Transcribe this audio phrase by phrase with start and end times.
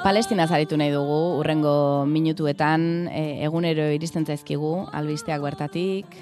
[0.00, 6.16] Palestina zaritu nahi dugu, urrengo minutuetan, e, egunero iristen zaizkigu, albisteak bertatik,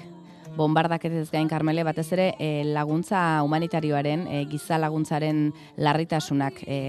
[0.57, 6.79] bombardaketez gain karmele, batez ere e, laguntza humanitarioaren, e, giza laguntzaren larritasunak e,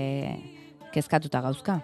[0.91, 1.79] kezkatuta gauzka.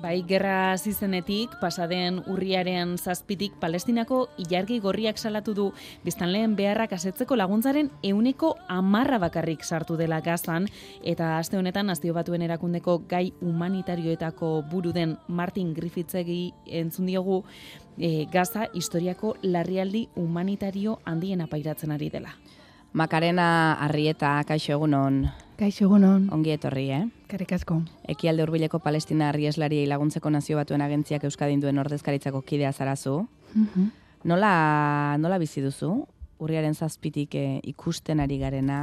[0.00, 5.66] Bai, gerra zizenetik, pasaden urriaren zazpitik, palestinako ilargi gorriak salatu du,
[6.06, 10.70] biztanleen beharrak asetzeko laguntzaren euneko amarra bakarrik sartu dela gazan,
[11.04, 16.40] eta aste honetan, aztio batuen erakundeko gai humanitarioetako buru den Martin Griffithsegi
[16.80, 17.42] entzun diogu,
[17.98, 22.38] e, gaza historiako larrialdi humanitario handien apairatzen ari dela.
[22.96, 25.26] Makarena Arrieta, kaixo egunon.
[25.60, 26.30] Kaixo egunon.
[26.32, 27.06] Ongi etorri, eh?
[27.30, 27.76] Karrik asko.
[28.10, 33.20] Ekialde hurbileko Palestina Arrieslari laguntzeko nazio batuen agentziak Euskadin duen ordezkaritzako kidea zarazu.
[33.54, 33.90] Mhm.
[34.24, 35.92] Nola, nola bizi duzu?
[36.40, 38.80] Urriaren zazpitik eh, ikusten ari garena,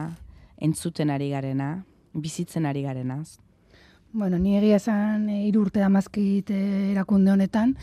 [0.58, 1.84] entzuten ari garena,
[2.14, 3.40] bizitzen ari garenaz?
[4.14, 6.62] Bueno, ni egia esan e, urte amazkit e,
[6.94, 7.76] erakunde honetan,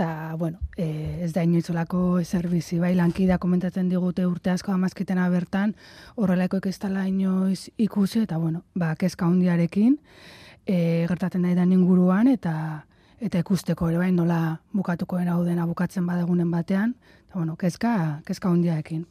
[0.00, 5.26] eta, bueno, e, ez da inoizolako ezer bizi, bai, lankida komentatzen digute urte asko amazkitena
[5.28, 5.74] bertan,
[6.16, 9.98] horrelako ekestala inoiz ikusi, eta, bueno, ba, kezka hundiarekin,
[10.64, 12.86] e, gertatzen da inguruan, eta
[13.20, 16.94] eta ikusteko ere bai nola bukatuko hau dena bukatzen badegunen batean,
[17.28, 19.04] eta, bueno, kezka, kezka hundiarekin.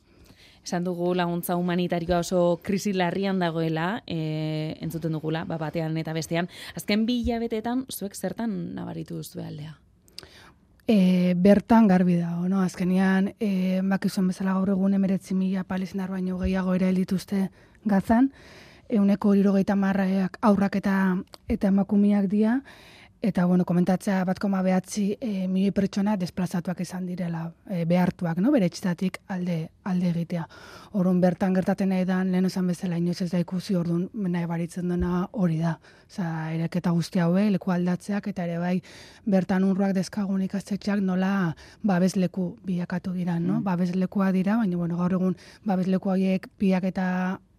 [0.66, 6.50] Esan dugu laguntza humanitarioa oso krisi larrian dagoela, e, entzuten dugula, ba, batean eta bestean.
[6.76, 9.78] Azken bi hilabetetan, zuek zertan nabaritu duzu aldea?
[10.90, 12.64] E, bertan garbi da, no?
[12.66, 17.44] azkenian, e, bakizuen bezala gaur egun emeretzi mila palestinar baino gehiago ere dituzte
[17.86, 18.32] gazan,
[18.90, 20.96] euneko irogeita marraak aurrak eta,
[21.46, 22.56] eta emakumiak dira,
[23.22, 28.54] Eta, bueno, komentatzea bat koma behatzi e, milioi pertsona desplazatuak izan direla, e, behartuak, no?
[28.54, 30.46] bere txitatik alde, alde egitea.
[30.96, 34.88] Orduan bertan gertaten nahi dan, lehen esan bezala inoz ez da ikusi, orduan nahi baritzen
[34.88, 35.76] dena hori da.
[36.08, 38.78] Osa, ereketa guzti haue, leku aldatzeak, eta ere bai,
[39.28, 41.34] bertan unruak dezkagun ikastetxeak nola
[41.84, 43.60] babesleku bilakatu dira, no?
[43.60, 43.68] Mm.
[43.68, 45.36] Babeslekua dira, baina, bueno, gaur egun
[45.68, 47.10] babesleku horiek biak eta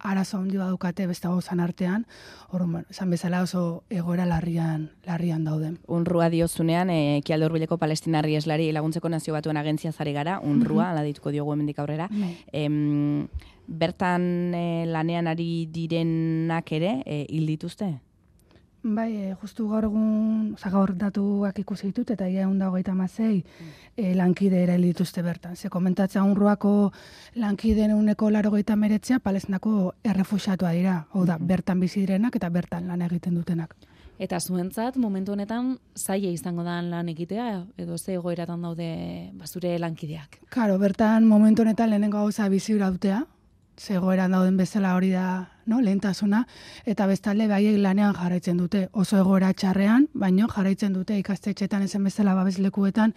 [0.03, 2.05] arazo handi badukate beste gozan artean,
[2.49, 5.75] hor, esan bezala oso egoera larrian, larrian daude.
[5.87, 10.83] Unrua diozunean, e, eh, kialdo urbileko palestinarri eslari laguntzeko nazio batuen agentzia zari gara, unrua,
[10.83, 10.91] mm -hmm.
[10.91, 12.09] ala dituko diogu hemendik aurrera.
[12.11, 13.27] Mm
[13.71, 17.93] bertan e, lanean ari direnak ere, e, hil dituzte?
[18.83, 23.43] Bai, e, justu gaur egun, oza, gaur datuak ikusi ditut, eta ia egun dago mazei,
[23.95, 25.55] e, lankide ere dituzte bertan.
[25.55, 26.91] Ze komentatzea unruako
[27.35, 31.05] lankide uneko laro gaita meretzea, palestinako errefusatua dira.
[31.13, 33.75] Hau da, bertan bizi direnak eta bertan lan egiten dutenak.
[34.17, 40.39] Eta zuentzat, momentu honetan, zaila izango da lan egitea, edo ze egoeratan daude bazure lankideak?
[40.49, 43.25] Karo, bertan momentu honetan lehenengo gauza bizi dutea,
[43.81, 46.43] zegoeran dauden bezala hori da no, lehentasuna,
[46.85, 48.85] eta bestalde baiek lanean jarraitzen dute.
[48.91, 53.15] Oso egoera txarrean, baino jarraitzen dute ikastetxetan ezen bezala babeslekuetan,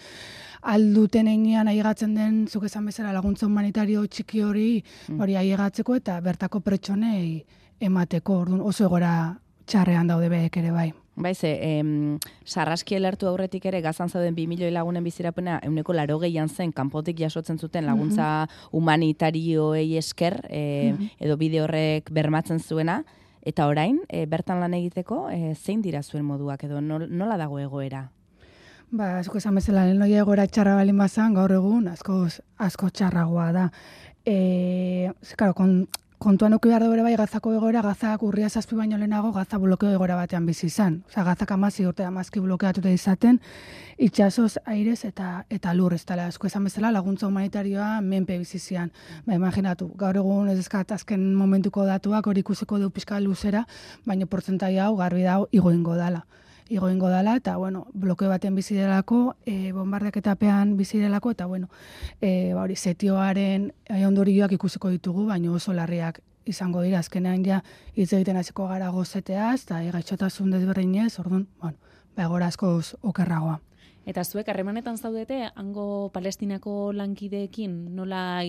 [0.74, 5.20] alduten einean aigatzen den, zuk esan bezala laguntza humanitario txiki hori, mm.
[5.20, 7.44] hori aigatzeko eta bertako pertsonei
[7.84, 9.14] emateko, orduan oso egoera
[9.66, 10.92] txarrean daude behek ere bai.
[11.16, 16.18] Bai, ze, em, sarraski elertu aurretik ere gazan zauden 2 milioi lagunen bizirapena euneko laro
[16.18, 18.68] gehian zen kanpotik jasotzen zuten laguntza mm -hmm.
[18.72, 23.04] humanitarioei esker e, edo bide horrek bermatzen zuena
[23.44, 28.08] eta orain, e, bertan lan egiteko, e, zein dira zuen moduak edo nola dago egoera?
[28.90, 32.26] Ba, asko esan bezala, lehen egoera txarra balin bazan, gaur egun, asko,
[32.58, 33.70] asko txarragoa da.
[34.24, 35.88] E, zekaro, kon,
[36.24, 40.46] kontuan uki behar bai gazako egoera, gazak urria zazpi baino lehenago, gaza blokeo egoera batean
[40.46, 41.02] bizi izan.
[41.08, 43.40] Osa, gazak amazi urte amazki blokeatuta izaten,
[43.98, 48.92] itxasoz, airez eta eta lur, ez tala, asko esan bezala, laguntza humanitarioa menpe bizi zian.
[49.26, 53.66] Ba, imaginatu, gaur egun ez ezkat azken momentuko datuak hori ikusiko du pixka luzera,
[54.06, 56.24] baina portzentai hau, garbi dau, igoingo dala
[56.68, 61.46] igoingo dala, eta, bueno, blokeo baten bizi delako, e, bombardak eta pean bizi delako, eta,
[61.46, 61.68] bueno,
[62.20, 67.62] e, ba, hori, setioaren e, ondorioak ikusiko ditugu, baina oso larriak izango dira, azkenean ja,
[67.94, 71.78] hitz egiten hasiko gara gozeteaz, eta egatxotasun desberdinez, orduan, bueno,
[72.16, 73.60] ba, asko okerragoa.
[74.04, 78.42] Eta zuek harremanetan zaudete hango Palestinako lankideekin nola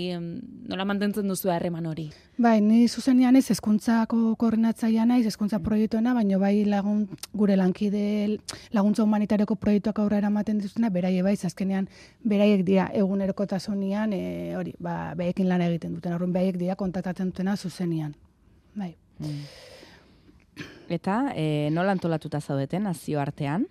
[0.67, 2.09] nola mantentzen duzu harreman hori?
[2.37, 8.41] Bai, ni zuzenian ez hezkuntzako koordinatzailea naiz, hezkuntza proiektuena, baina bai lagun gure lankide
[8.75, 11.87] laguntza humanitarioko proiektuak aurrera ematen dituztena, beraie bai, azkenean
[12.23, 16.17] beraiek dira egunerokotasunean, e, hori, ba baiekin lan egiten duten.
[16.19, 18.11] Orrun baiek dira kontaktatzen dutena zuzenian.
[18.75, 18.91] Bai.
[19.23, 19.39] Mm.
[20.99, 23.69] Eta e, nola antolatuta zaudeten nazio artean?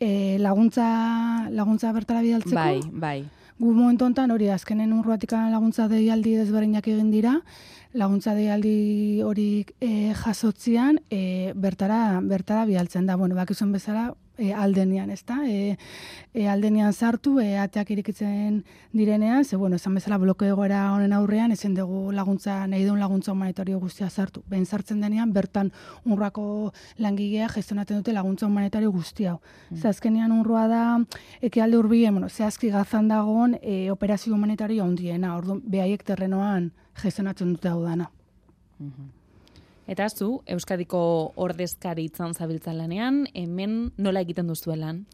[0.00, 2.54] E, laguntza laguntza bertara bidaltzeko.
[2.54, 3.18] Bai, bai.
[3.58, 7.38] gu momentu honetan hori azkenen urruatikan laguntza deialdi desberdinak egin dira,
[7.96, 13.16] laguntza deialdi hori e, jasotzian e, bertara bertara bialtzen da.
[13.16, 15.38] Bueno, bakizuen bezala e, aldenian, ezta?
[15.46, 15.76] E,
[16.34, 18.62] e, aldenian sartu, e, ateak irikitzen
[18.92, 23.32] direnean, ze, bueno, esan bezala bloke egoera honen aurrean, ezin dugu laguntza, nahi duen laguntza
[23.32, 24.42] humanitario guztia sartu.
[24.46, 25.72] Ben sartzen denean, bertan
[26.04, 29.32] unruako langilea gestionatzen dute laguntza humanitario guztia.
[29.32, 29.40] hau.
[29.70, 29.76] Mm.
[29.76, 30.84] Ze azkenean unrua da,
[31.40, 36.72] eke alde urbien, bueno, zehazki gazan dagoen e, operazio humanitario handiena, ordu behaiek terrenoan
[37.02, 38.10] gestionatzen dute hau dana.
[38.78, 39.25] Mhm.
[39.86, 41.00] Eta zu, Euskadiko
[41.36, 45.04] ordezkari itzan zabiltzan lanean, hemen nola egiten duzuelan?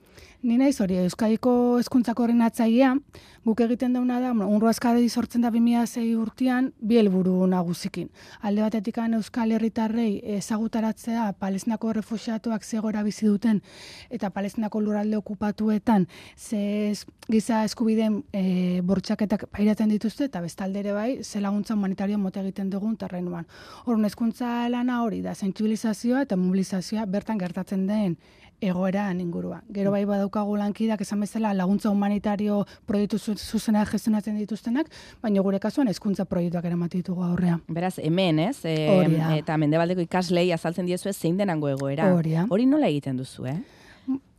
[0.42, 2.96] Ni naiz hori Euskadiko hezkuntzako atzailea,
[3.44, 8.08] guk egiten dauna da, unru askadi sortzen da 2006 urtean bi helburu nagusikin.
[8.40, 13.62] Alde batetik Euskal Herritarrei ezagutaratzea Palestinako refuxiatuak zegora bizi duten
[14.10, 16.92] eta Palestinako lurralde okupatuetan ze
[17.28, 22.70] giza eskubideen e, bortxaketak pairatzen dituzte eta bestalde ere bai ze laguntza humanitario mota egiten
[22.70, 23.46] dugun terrenuan.
[23.84, 28.16] Horren hezkuntza lana hori da sentsibilizazioa eta mobilizazioa bertan gertatzen den
[28.62, 29.60] egoeran ingurua.
[29.74, 34.90] Gero bai badaukagu lankidak esan bezala laguntza humanitario proiektu zuzena gestionatzen dituztenak,
[35.22, 37.58] baina gure kasuan hezkuntza proiektuak eramaten ditugu aurrea.
[37.68, 38.64] Beraz, hemen, ez?
[38.64, 38.76] E,
[39.40, 42.12] eta mendebaldeko ikaslei azaltzen diezu zein denango egoera.
[42.50, 43.58] Hori nola egiten duzu, eh?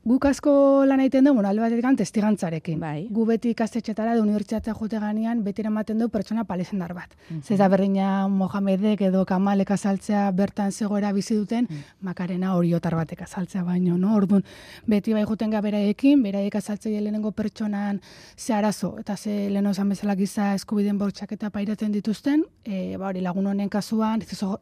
[0.03, 2.79] Guk asko lan egiten dugu, alde batetik testigantzarekin.
[2.81, 3.05] Bai.
[3.15, 7.07] Gu beti ikastetxetara da unibertsitatea jote ganean, beti ematen du pertsona palestindar bat.
[7.29, 7.43] Mm -hmm.
[7.43, 13.63] Zeza berdina Mohamedek edo Kamalek azaltzea bertan zegoera bizi duten, mm makarena oriotar batek azaltzea
[13.63, 14.15] baino, no?
[14.15, 14.43] Orduan,
[14.85, 18.01] beti bai joten ga beraiekin, beraik azaltzea lehenengo pertsonan
[18.35, 23.07] ze arazo, eta ze leheno esan bezala giza eskubiden bortxak eta pairatzen dituzten, e, ba
[23.07, 24.21] hori lagun honen kasuan,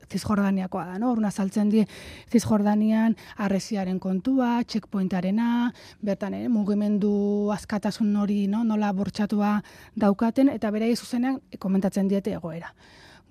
[0.10, 1.12] Zizjordaniakoa da, no?
[1.12, 1.88] Orduan azaltzen die
[2.32, 5.72] Zizjordanian arreziaren kontua, checkpointaren dena,
[6.04, 9.58] bertan ere, mugimendu askatasun hori no, nola bortxatua
[9.96, 12.74] daukaten, eta bere zuzenean komentatzen diete egoera.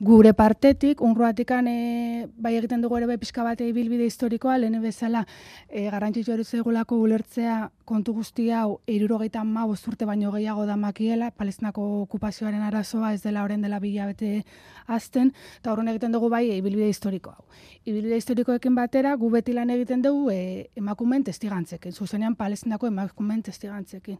[0.00, 5.26] Gure partetik, unruatikan e, bai egiten dugu ere bai pixka bate bilbide historikoa, lehen bezala
[5.68, 11.84] e, garrantzitsu eruzegulako ulertzea kontu guzti hau irurogeita ma bosturte baino gehiago da makiela, palestinako
[12.06, 14.46] okupazioaren arazoa ez dela horren dela bilabete
[14.86, 17.44] azten, eta horren egiten dugu bai ibilbide historiko hau.
[17.84, 24.16] Ibilbide historikoekin batera, gu beti lan egiten dugu e, emakumen testigantzekin, zuzenean palestinako emakumen testigantzekin.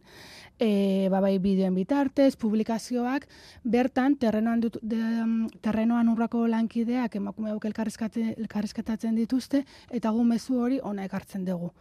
[0.59, 3.25] E, ba bai bideoen bitartez, publikazioak,
[3.63, 5.01] bertan terrenoan, dut, de,
[5.71, 11.71] terrenoan urrako lankideak emakume hauk elkarrizketatzen dituzte, eta gu mezu hori ona ekartzen dugu.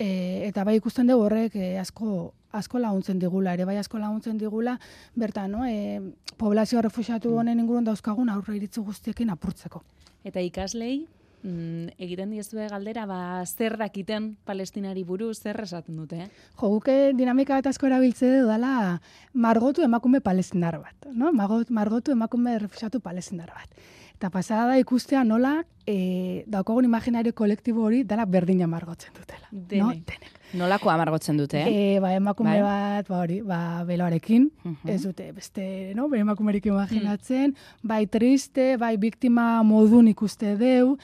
[0.00, 4.38] E, eta bai ikusten dugu horrek e, asko asko laguntzen digula, ere bai asko laguntzen
[4.40, 4.74] digula,
[5.14, 5.66] bertan, no?
[5.68, 7.38] E, poblazio refusiatu mm.
[7.38, 9.84] honen ingurun dauzkagun aurre iritzu guztiekin apurtzeko.
[10.26, 11.04] Eta ikaslei,
[11.42, 16.28] mm, egiten diezue galdera, ba, zer dakiten palestinari buru, zer esaten dute, eh?
[16.56, 19.00] Jo, guke dinamika eta asko erabiltze du dela
[19.32, 21.32] margotu emakume palestinar bat, no?
[21.32, 23.80] Margotu emakume refusiatu palestinar bat.
[24.20, 29.48] Eta pasada da ikustea nola e, daukogun imaginario kolektibo hori dela berdina margotzen dutela.
[29.50, 29.80] Denek.
[29.80, 29.94] No?
[30.12, 30.39] Denek.
[30.52, 31.70] Nolako amargotzen dute, eh?
[31.96, 32.62] E, ba, emakume bai.
[32.64, 34.90] bat, ba, hori, ba, beloarekin, uh -huh.
[34.90, 37.88] ez dute, beste, no, bere emakumerik imaginatzen, mm.
[37.88, 40.96] bai triste, bai biktima modun ikuste deu,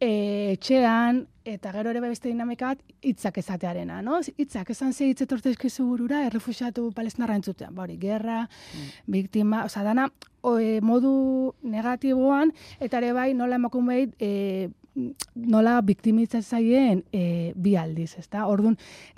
[0.00, 4.20] e, etxean, eta gero ere beste dinamikat, hitzak ezatearena, no?
[4.36, 8.88] Hitzak esan ze hitz etortezkizu burura, errefusiatu palestinarra entzutean, ba, hori, gerra, mm.
[9.06, 10.10] biktima, oza, dana,
[10.42, 18.14] o, e, modu negatiboan, eta ere bai nola emakumei e, nola biktimitzatzen e, bi aldiz,
[18.18, 18.46] ezta?
[18.50, 18.76] Orduan,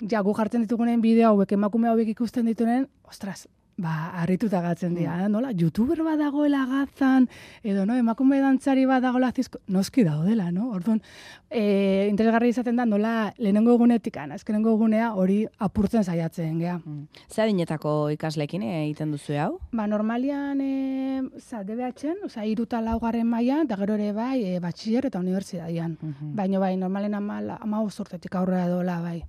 [0.09, 5.15] ja, gu jartzen ditugunen bideo hauek emakume hauek ikusten ditunen, ostras, ba, harrituta gatzen dira,
[5.17, 5.31] mm.
[5.31, 7.27] nola, youtuber badagoela gazan,
[7.63, 10.69] edo, no, emakume dantzari badagoela zizko, noski daudela, no?
[10.75, 11.01] Orduan,
[11.49, 16.77] e, interesgarri izaten da, nola, lehenengo egunetik, azkenengo egunea hori apurtzen saiatzen, gea.
[16.83, 17.25] Mm.
[17.31, 19.51] Zer dinetako ikaslekin egiten duzu hau?
[19.73, 25.09] Ba, normalian, e, za, DBH-en, oza, iruta laugarren mailan, da gero ere bai, e, batxier
[25.09, 25.97] eta unibertsitadian.
[25.99, 26.33] Mm -hmm.
[26.37, 29.23] Baina bai, normalen ama, ama urtetik aurrera dola, bai.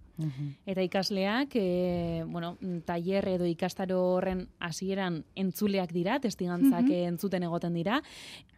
[0.67, 2.57] Eta ikasleak, e, bueno,
[2.87, 8.01] tailer edo ikastaro horren hasieran entzuleak dira, testigantzak entzuten egoten dira,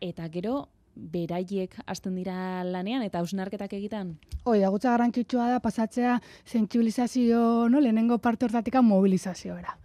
[0.04, 4.16] eta gero beraiek hasten dira lanean eta hausnarketak egiten?
[4.44, 9.76] Hoi, agutza garrantzitsua da pasatzea sentsibilizazio, no, lehenengo parte hortatik mobilizazioera.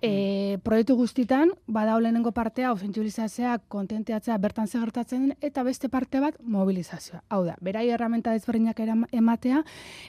[0.00, 6.38] E, proiektu guztitan, bada lehenengo partea, hau zentsibilizazioa, kontenteatzea bertan zegertatzen eta beste parte bat,
[6.40, 7.20] mobilizazioa.
[7.28, 8.80] Hau da, berai erramenta desberdinak
[9.12, 9.60] ematea,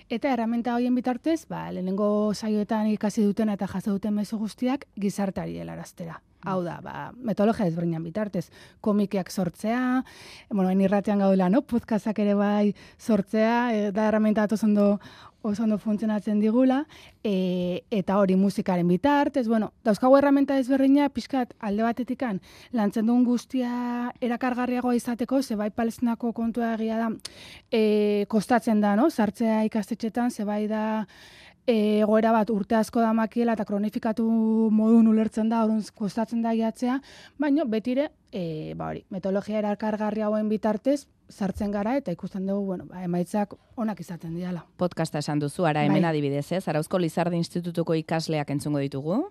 [0.07, 5.59] eta erramenta hoien bitartez, ba, lehenengo saioetan ikasi duten eta jaso duten mezu guztiak, gizartari
[5.59, 6.21] helaraztera.
[6.41, 8.47] Hau da, ba, metodologia ezberdinan bitartez,
[8.81, 10.03] komikiak sortzea,
[10.49, 11.61] bueno, hain gaudela, no?
[11.61, 14.99] Podcastak ere bai sortzea, e, da herramienta oso ondo
[15.41, 16.85] oso ondo funtzionatzen digula,
[17.23, 24.11] e, eta hori musikaren bitartez, bueno, dauzkagu erramenta ezberdina, pixkat alde batetikan, lantzen duen guztia
[24.21, 27.11] erakargarriagoa izateko, ze bai palestinako kontua egia da,
[27.71, 29.09] e, kostatzen da, no?
[29.09, 31.05] Sartzea ikastetxetan, ze bai da,
[31.67, 34.25] egoera bat urte asko da makiela eta kronifikatu
[34.73, 36.99] modun ulertzen da, orduan kostatzen da jatzea,
[37.39, 42.87] baina betire, e, ba hori, metodologia erakargarri hauen bitartez, sartzen gara eta ikusten dugu, bueno,
[42.89, 44.65] ba, emaitzak onak izaten diala.
[44.77, 46.09] Podcasta esan duzu, ara hemen bai.
[46.11, 46.67] adibidez, ez?
[46.67, 49.23] Arauzko Lizardi Institutuko ikasleak entzungo ditugu?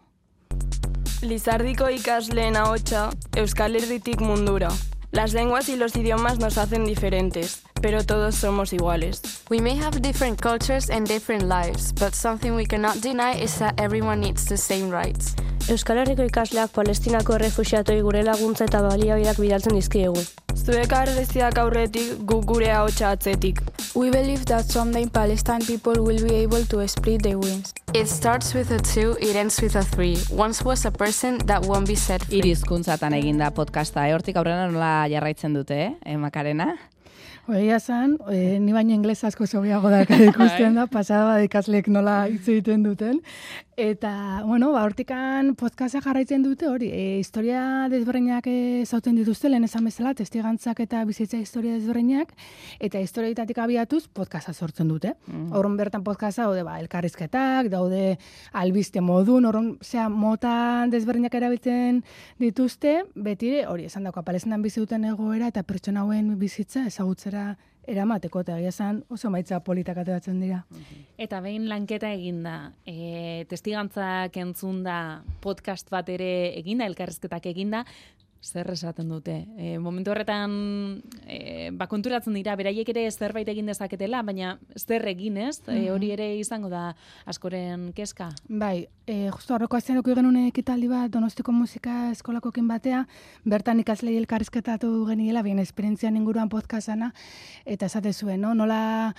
[1.23, 4.71] Lizardiko ikasleen ahotsa Euskal Herritik mundura.
[5.13, 9.21] Las lenguas y los idiomas nos hacen diferentes, pero todos somos iguales.
[9.51, 13.81] We may have different cultures and different lives, but something we cannot deny is that
[13.81, 15.35] everyone needs the same rights.
[15.67, 20.23] Euskal Herriko ikasleak Palestinako refusiatoi gure laguntza eta baliabideak bidaltzen dizkiegu.
[20.55, 23.61] Zuek arreziak aurretik gu gure ahotsa atzetik.
[23.97, 27.75] We believe that someday Palestine people will be able to split the wings.
[27.93, 30.17] It starts with a two, it ends with a three.
[30.31, 32.39] Once was a person that won't be set free.
[32.39, 36.77] Irizkuntzatan eginda podcasta, ehortik aurrena nola jarraitzen dute, eh, Makarena?
[37.49, 42.27] Egia zan, e, ni baino inglesa asko zogiago da ikusten da, pasada bat ikaslek nola
[42.29, 43.21] hitz egiten duten.
[43.81, 49.65] Eta, bueno, ba, hortikan podcasta jarraitzen dute hori, e, historia desberreinak e, zauten dituzte, lehen
[49.65, 52.35] esan bezala, testigantzak eta bizitza historia desberreinak,
[52.79, 55.15] eta historiaitatik abiatuz podcasta sortzen dute.
[55.25, 55.47] Mm.
[55.57, 58.19] Horren bertan podcasta daude, ba, elkarrizketak, daude
[58.53, 62.03] albiste modun, horren, zera, mota desberreinak erabiltzen
[62.43, 66.85] dituzte, beti hori, esan dago, apalezenan bizi duten egoera eta pertsona hauen bizitza
[67.31, 67.57] ezagutzera
[67.91, 70.65] eramateko eta esan oso maitza politak ateratzen dira.
[71.19, 77.85] Eta behin lanketa eginda, e, testigantzak entzun da podcast bat ere eginda, elkarrezketak eginda,
[78.43, 79.35] zer esaten dute.
[79.59, 80.53] E, momentu horretan,
[81.27, 85.91] e, ba, konturatzen dira, beraiek ere zerbait egin dezaketela, baina zer egin ez, e, mhm.
[85.95, 86.95] hori ere izango da
[87.29, 88.31] askoren keska.
[88.49, 93.05] Bai, e, justu horreko azten genuen ekitaldi bat, donostiko musika eskolakokin batea,
[93.45, 97.13] bertan ikaslei elkarrizketatu geniela, bien esperientzian inguruan podcastana,
[97.67, 98.55] eta esate zuen, no?
[98.55, 99.15] nola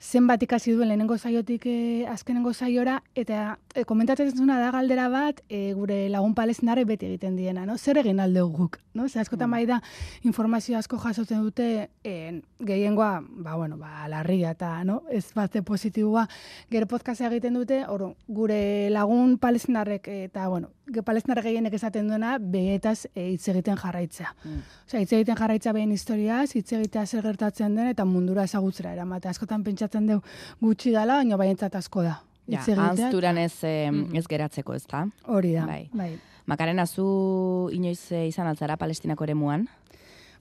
[0.00, 5.40] zenbat ikasi duen lehenengo zaiotik e, azkenengo zaiora, eta e, komentatzen zuna da galdera bat,
[5.48, 7.78] e, gure lagun palestinare beti egiten diena, no?
[7.78, 9.08] zer egin alde guk, no?
[9.08, 9.56] Zer askotan mm.
[9.56, 9.80] bai da
[10.28, 15.02] informazio asko jasotzen dute e, gehiengoa, ba, bueno, ba, larria eta, no?
[15.10, 16.26] Ez bat positiboa,
[16.70, 22.36] gero podcastea egiten dute, or, gure lagun palestinarrek, eta, bueno, ge palestinarrek gehienek esaten duena,
[22.38, 24.34] behetaz e, hitz egiten jarraitzea.
[24.44, 24.62] Mm.
[24.86, 29.32] Osea, hitz egiten jarraitzea behin historiaz, hitz egitea zer gertatzen den, eta mundura ezagutzera eramate.
[29.32, 30.22] Askotan pentsa pentsatzen dugu
[30.60, 32.20] gutxi dala, baina baientzat asko da.
[32.46, 35.06] Ja, anzturan ez, ez geratzeko ez da.
[35.26, 35.88] Hori da, bai.
[35.92, 36.12] bai.
[36.46, 39.66] Makarena, zu inoiz eh, izan altzara palestinako ere muan?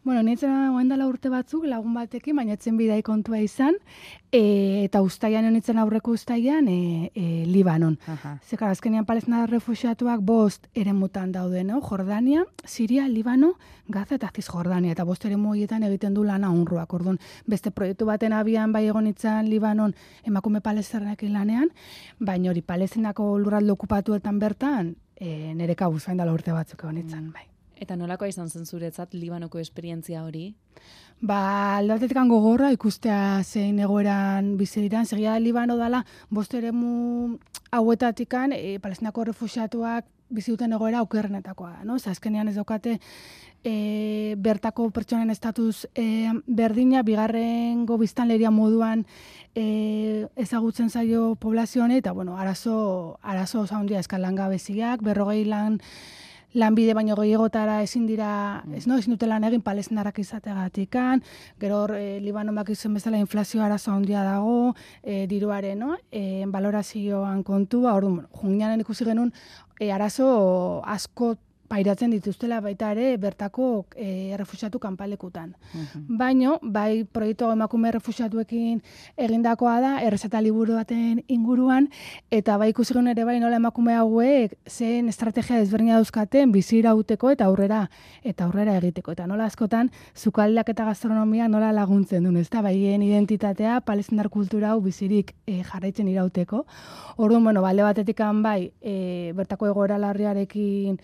[0.06, 3.74] Bueno, nintzen dela urte batzuk, lagun batekin, baina etzen bidai kontua izan,
[4.30, 7.96] e, eta ustaian nintzen aurreko ustaian e, e, Libanon.
[8.46, 11.82] Zekar, azkenian palestina refusiatuak bost ere mutan daude, no?
[11.82, 13.56] Jordania, Siria, Libano,
[13.88, 16.94] Gaza eta Jordania, eta bost ere muietan egiten du lana honruak.
[16.94, 21.74] Orduan, beste proiektu baten abian bai egon itzan Libanon emakume palestarrak lanean,
[22.20, 27.55] baina hori palestinako lurraldo okupatuetan bertan, e, nire kabuz urte batzuk egon itzan, bai.
[27.76, 30.54] Eta nolakoa izan zen zuretzat Libanoko esperientzia hori?
[31.22, 35.06] Ba, aldatetik gogorra ikustea zein egoeran bizi diran.
[35.06, 37.38] Segia Libano dala, bost ere mu
[37.72, 41.84] hauetatikan, e, palestinako refusiatuak bizi duten egoera aukerrenetakoa.
[41.84, 41.96] No?
[41.96, 43.00] azkenean ez daukate
[43.64, 49.06] e, bertako pertsonen estatuz e, berdina, bigarren gobiztan leria moduan
[49.56, 55.80] e, ezagutzen zaio poblazio eta bueno, arazo, arazo osa hundia eskalanga beziak, berrogei lan
[56.56, 58.80] lanbide baino gehiagotara ezin dira, mm.
[58.80, 61.22] ez no, ezin dute lan egin palestinarak izategatikan,
[61.60, 65.98] gero hor, e, Libano izan bezala inflazio arazo handia dago, e, diruaren, no?
[66.12, 69.34] E, balorazioan kontua, hor, jungianen ikusi genuen,
[69.80, 71.36] e, arazo asko
[71.76, 75.56] pairatzen dituztela baita ere bertako e, refusiatu kanpalekutan.
[75.74, 76.18] Mhm.
[76.20, 78.82] Baino, bai proiektu emakume refusiatuekin
[79.28, 81.90] egindakoa da, errezeta liburu baten inguruan,
[82.32, 87.46] eta bai ikusi ere bai nola emakume hauek zen estrategia desberdina dauzkaten bizira uteko eta
[87.46, 87.90] aurrera
[88.24, 89.12] eta aurrera egiteko.
[89.12, 94.72] Eta nola askotan, zukaldak eta gastronomia nola laguntzen duen, ez da, baien identitatea, palestindar kultura
[94.72, 96.66] hau bizirik e, jarraitzen irauteko.
[97.18, 101.00] Orduan, bueno, balde batetik bai, e, bertako egoera larriarekin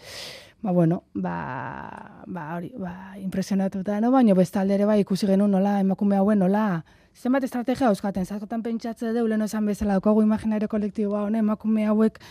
[0.61, 4.11] ba, bueno, ba, ba, hori, ba, impresionatuta, no?
[4.11, 6.83] baina bestalde ere bai ikusi genuen nola, emakume hauen nola,
[7.15, 12.21] zenbat estrategia euskaten, zaskotan pentsatze deu, lehen esan bezala, daukagu imaginario kolektiboa, hone, emakume hauek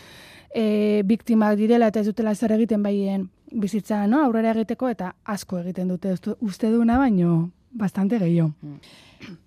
[0.53, 5.59] e, biktimak direla eta ez dutela zer egiten baien bizitza no, aurrera egiteko eta asko
[5.59, 8.51] egiten dute uste, duna baino bastante gehiago.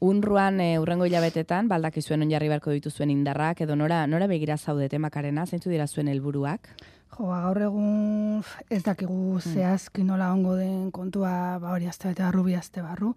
[0.00, 5.00] Unruan e, urrengo hilabetetan, baldak izuen onjarri beharko dituzuen indarrak, edo nora, nora begira zaudete
[5.02, 6.70] makarena, zeintzu dira zuen helburuak?
[7.14, 8.40] Jo, ba, gaur egun
[8.74, 13.12] ez dakigu zehazki nola ongo den kontua ba, hori azte bete barru, bi azte barru.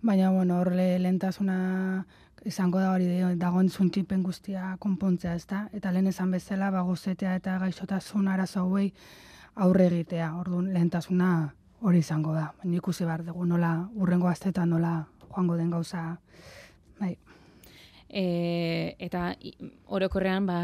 [0.00, 1.56] Baina, bueno, horre lehentasuna
[2.48, 5.66] izango da hori dagoen zuntxipen guztia konpontzea, ez da?
[5.76, 8.88] Eta lehen esan bezala, ba, gozetea eta gaixotasun arazo hauei
[9.54, 10.32] aurre egitea.
[10.40, 11.30] Orduan, lehentasuna
[11.84, 12.48] hori izango da.
[12.62, 14.96] Baina ikusi behar dugu nola urrengo astetan nola
[15.28, 16.16] joango den gauza.
[17.00, 17.16] Bai.
[18.14, 19.32] E, eta
[19.90, 20.58] orokorrean ba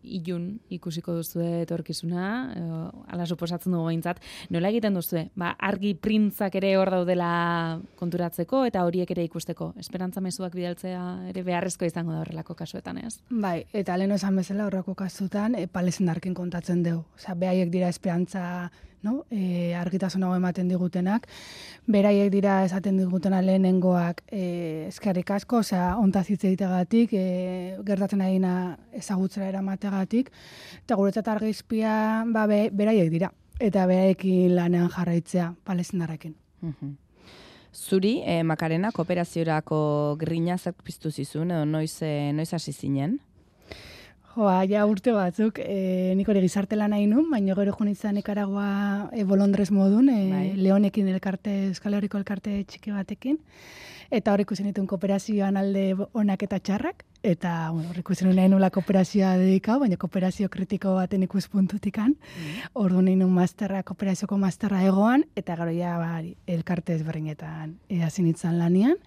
[0.00, 2.62] ilun ikusiko duzu etorkizuna, e,
[3.12, 4.22] ala suposatzen dugu behintzat.
[4.54, 5.26] Nola egiten duzu?
[5.36, 7.28] Ba, argi printzak ere hor daudela
[8.00, 9.74] konturatzeko eta horiek ere ikusteko.
[9.82, 13.18] Esperantza mezuak bidaltzea ere beharrezko izango da horrelako kasuetan, ez?
[13.28, 17.04] Bai, eta lehen esan bezala horreko kasutan e, palezendarkin kontatzen dugu.
[17.20, 18.70] Osea, behaiek dira esperantza
[19.02, 19.24] no?
[19.30, 21.26] e, argitasunago ematen digutenak.
[21.86, 28.76] Beraiek dira esaten digutena lehenengoak e, eskerrik asko, osea, ontaz hitz egitegatik, e, gertatzen aina
[28.92, 30.30] ezagutzera eramategatik,
[30.84, 33.32] eta guretzat argizpia ba, be, beraiek dira.
[33.60, 36.34] Eta beraiekin lanean jarraitzea palezendarrekin.
[36.60, 36.96] Mhm.
[37.76, 43.18] Zuri, e, makarena, kooperaziorako grina zak piztu zizun, edo noiz, e, noiz hasi zinen?
[44.36, 48.18] Joa, ja urte batzuk, e, nik hori gizarte lan nahi nun, baina gero joan izan
[48.18, 50.46] Nicaragua e, bolondrez modun, e, Bai.
[50.60, 53.38] Leonekin elkarte, Euskal Herriko elkarte txiki batekin,
[54.12, 58.52] eta hor ikusi nituen kooperazioan alde onak eta txarrak, eta bueno, hor ikusi nuen nahi
[58.52, 62.12] nula kooperazioa dedikau, baina kooperazio kritiko baten ikuspuntutikan,
[62.76, 68.28] ordu nahi nun masterra, kooperazioko masterra egoan, eta gero ja bari, elkarte ezberdinetan e, hasi
[68.28, 69.00] nintzen lanian,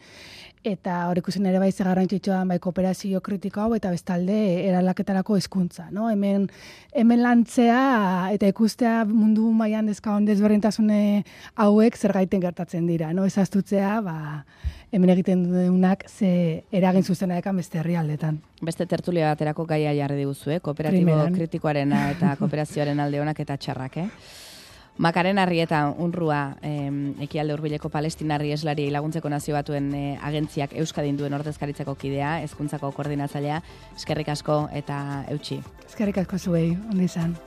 [0.63, 5.89] eta hor ikusi ere bai ze garrantzitsua bai kooperazio kritiko hau eta bestalde eralaketarako hezkuntza,
[5.91, 6.09] no?
[6.09, 6.49] Hemen
[6.93, 11.23] hemen lantzea eta ikustea mundu mailan dezkaon desberdintasune
[11.55, 13.25] hauek zergaiten gertatzen dira, no?
[13.25, 14.45] Ezaztutzea, ba
[14.91, 18.41] hemen egiten duenak ze eragin zuzena dekan beste herrialdetan.
[18.61, 20.59] Beste tertulia baterako gaia jarri diguzu, eh?
[20.59, 21.33] kooperatibo Primeran.
[21.33, 24.09] kritikoarena eta kooperazioaren alde onak eta txarrak, eh?
[24.99, 31.15] Makaren harri eta unrua em, ekialde hurbileko palestinarri eslari laguntzeko nazio batuen eh, agentziak Euskadin
[31.15, 33.61] duen ordezkaritzako kidea, hezkuntzako koordinatzailea,
[33.95, 34.99] eskerrik asko eta
[35.31, 35.61] eutxi.
[35.87, 37.37] Eskerrik asko zuei, ondi izan.